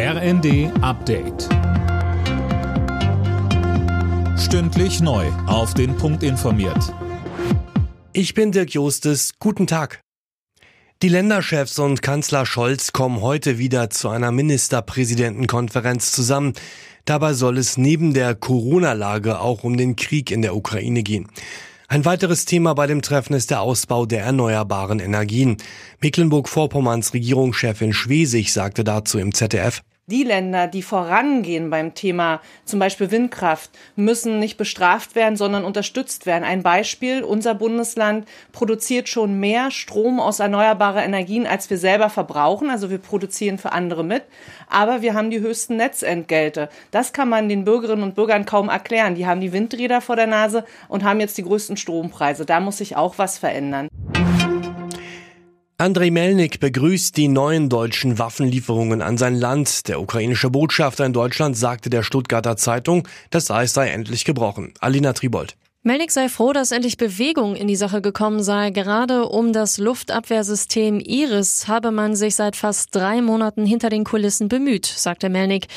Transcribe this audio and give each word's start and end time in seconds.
RND 0.00 0.70
Update. 0.80 1.48
Stündlich 4.38 5.00
neu. 5.00 5.26
Auf 5.48 5.74
den 5.74 5.96
Punkt 5.96 6.22
informiert. 6.22 6.94
Ich 8.12 8.32
bin 8.32 8.52
Dirk 8.52 8.70
Jostes. 8.74 9.32
Guten 9.40 9.66
Tag. 9.66 10.00
Die 11.02 11.08
Länderchefs 11.08 11.80
und 11.80 12.00
Kanzler 12.00 12.46
Scholz 12.46 12.92
kommen 12.92 13.22
heute 13.22 13.58
wieder 13.58 13.90
zu 13.90 14.08
einer 14.08 14.30
Ministerpräsidentenkonferenz 14.30 16.12
zusammen. 16.12 16.52
Dabei 17.04 17.32
soll 17.32 17.58
es 17.58 17.76
neben 17.76 18.14
der 18.14 18.36
Corona-Lage 18.36 19.40
auch 19.40 19.64
um 19.64 19.76
den 19.76 19.96
Krieg 19.96 20.30
in 20.30 20.42
der 20.42 20.54
Ukraine 20.54 21.02
gehen. 21.02 21.26
Ein 21.90 22.04
weiteres 22.04 22.44
Thema 22.44 22.74
bei 22.74 22.86
dem 22.86 23.00
Treffen 23.00 23.32
ist 23.32 23.50
der 23.50 23.62
Ausbau 23.62 24.04
der 24.04 24.22
erneuerbaren 24.22 25.00
Energien. 25.00 25.56
Mecklenburg-Vorpommerns 26.00 27.14
Regierungschefin 27.14 27.94
Schwesig 27.94 28.52
sagte 28.52 28.84
dazu 28.84 29.18
im 29.18 29.32
ZDF, 29.32 29.80
die 30.08 30.24
Länder, 30.24 30.66
die 30.66 30.82
vorangehen 30.82 31.70
beim 31.70 31.94
Thema 31.94 32.40
zum 32.64 32.80
Beispiel 32.80 33.10
Windkraft, 33.10 33.70
müssen 33.94 34.38
nicht 34.38 34.56
bestraft 34.56 35.14
werden, 35.14 35.36
sondern 35.36 35.64
unterstützt 35.64 36.26
werden. 36.26 36.44
Ein 36.44 36.62
Beispiel, 36.62 37.22
unser 37.22 37.54
Bundesland 37.54 38.26
produziert 38.52 39.08
schon 39.08 39.38
mehr 39.38 39.70
Strom 39.70 40.18
aus 40.18 40.40
erneuerbaren 40.40 41.04
Energien, 41.04 41.46
als 41.46 41.68
wir 41.68 41.78
selber 41.78 42.08
verbrauchen. 42.08 42.70
Also 42.70 42.90
wir 42.90 42.98
produzieren 42.98 43.58
für 43.58 43.72
andere 43.72 44.02
mit. 44.02 44.24
Aber 44.68 45.02
wir 45.02 45.14
haben 45.14 45.30
die 45.30 45.40
höchsten 45.40 45.76
Netzentgelte. 45.76 46.70
Das 46.90 47.12
kann 47.12 47.28
man 47.28 47.48
den 47.48 47.64
Bürgerinnen 47.64 48.02
und 48.02 48.14
Bürgern 48.14 48.46
kaum 48.46 48.68
erklären. 48.68 49.14
Die 49.14 49.26
haben 49.26 49.40
die 49.40 49.52
Windräder 49.52 50.00
vor 50.00 50.16
der 50.16 50.26
Nase 50.26 50.64
und 50.88 51.04
haben 51.04 51.20
jetzt 51.20 51.38
die 51.38 51.44
größten 51.44 51.76
Strompreise. 51.76 52.46
Da 52.46 52.60
muss 52.60 52.78
sich 52.78 52.96
auch 52.96 53.18
was 53.18 53.38
verändern. 53.38 53.88
Andrei 55.88 56.10
Melnik 56.10 56.60
begrüßt 56.60 57.16
die 57.16 57.28
neuen 57.28 57.70
deutschen 57.70 58.18
Waffenlieferungen 58.18 59.00
an 59.00 59.16
sein 59.16 59.34
Land. 59.34 59.88
Der 59.88 60.02
ukrainische 60.02 60.50
Botschafter 60.50 61.06
in 61.06 61.14
Deutschland 61.14 61.56
sagte 61.56 61.88
der 61.88 62.02
Stuttgarter 62.02 62.58
Zeitung, 62.58 63.08
das 63.30 63.50
Eis 63.50 63.72
sei 63.72 63.88
endlich 63.88 64.26
gebrochen. 64.26 64.74
Alina 64.80 65.14
Tribold. 65.14 65.56
Melnik 65.84 66.10
sei 66.10 66.28
froh, 66.28 66.52
dass 66.52 66.72
endlich 66.72 66.96
Bewegung 66.96 67.54
in 67.54 67.68
die 67.68 67.76
Sache 67.76 68.02
gekommen 68.02 68.42
sei. 68.42 68.70
Gerade 68.70 69.28
um 69.28 69.52
das 69.52 69.78
Luftabwehrsystem 69.78 70.98
Iris 70.98 71.68
habe 71.68 71.92
man 71.92 72.16
sich 72.16 72.34
seit 72.34 72.56
fast 72.56 72.92
drei 72.96 73.22
Monaten 73.22 73.64
hinter 73.64 73.88
den 73.88 74.02
Kulissen 74.02 74.48
bemüht, 74.48 74.86
sagte 74.86 75.28
Melnik. 75.28 75.68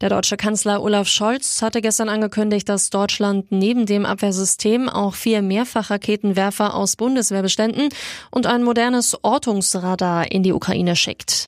Der 0.00 0.08
deutsche 0.08 0.36
Kanzler 0.36 0.82
Olaf 0.82 1.06
Scholz 1.06 1.62
hatte 1.62 1.82
gestern 1.82 2.08
angekündigt, 2.08 2.68
dass 2.68 2.90
Deutschland 2.90 3.52
neben 3.52 3.86
dem 3.86 4.04
Abwehrsystem 4.04 4.88
auch 4.88 5.14
vier 5.14 5.40
Mehrfachraketenwerfer 5.40 6.74
aus 6.74 6.96
Bundeswehrbeständen 6.96 7.90
und 8.32 8.46
ein 8.46 8.64
modernes 8.64 9.16
Ortungsradar 9.22 10.32
in 10.32 10.42
die 10.42 10.52
Ukraine 10.52 10.96
schickt. 10.96 11.46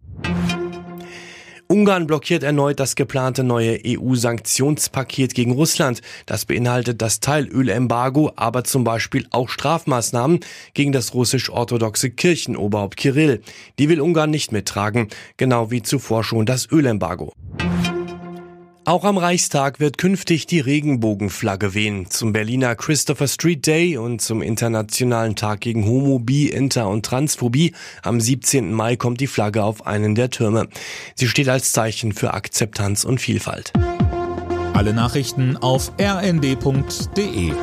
Ungarn 1.69 2.07
blockiert 2.07 2.45
erneut 2.45 2.79
das 2.79 2.95
geplante 2.95 3.43
neue 3.43 3.81
EU-Sanktionspaket 3.85 5.35
gegen 5.35 5.53
Russland. 5.53 6.01
Das 6.25 6.45
beinhaltet 6.45 7.03
das 7.03 7.19
Teilölembargo, 7.19 8.33
aber 8.37 8.63
zum 8.63 8.85
Beispiel 8.85 9.27
auch 9.31 9.49
Strafmaßnahmen 9.49 10.41
gegen 10.75 10.93
das 10.93 11.13
russisch-orthodoxe 11.13 12.11
Kirchenoberhaupt 12.11 12.97
Kirill. 12.97 13.43
Die 13.81 13.89
will 13.89 14.01
Ungarn 14.01 14.31
nicht 14.31 14.53
mittragen, 14.53 15.09
genau 15.39 15.73
wie 15.73 15.83
zuvor 15.83 16.23
schon 16.23 16.47
das 16.47 16.71
Ölembargo. 16.71 17.33
Auch 18.89 19.03
am 19.03 19.19
Reichstag 19.19 19.81
wird 19.81 19.99
künftig 19.99 20.47
die 20.47 20.61
Regenbogenflagge 20.61 21.75
wehen. 21.75 22.09
Zum 22.09 22.33
Berliner 22.33 22.77
Christopher 22.77 23.27
Street 23.27 23.67
Day 23.67 23.97
und 23.97 24.23
zum 24.23 24.43
Internationalen 24.43 25.35
Tag 25.35 25.61
gegen 25.63 25.87
Homo, 25.87 26.21
Bi, 26.21 26.47
Inter 26.49 26.89
und 26.89 27.05
Transphobie 27.05 27.73
am 28.05 28.21
17. 28.21 28.73
Mai 28.73 28.95
kommt 28.95 29.19
die 29.19 29.27
Flagge 29.27 29.65
auf 29.65 29.89
einen 29.89 30.15
der 30.15 30.31
Türme. 30.31 30.69
Sie 31.17 31.27
steht 31.27 31.49
als 31.49 31.73
Zeichen 31.73 32.13
für 32.13 32.33
Akzeptanz 32.33 33.03
und 33.03 33.21
Vielfalt. 33.21 33.73
Alle 34.73 34.95
Nachrichten 34.95 35.57
auf 35.57 35.91
rnd.de 36.01 37.55